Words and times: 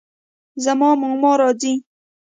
زما 0.63 0.89
ماما 1.01 1.31
راځي 1.41 1.73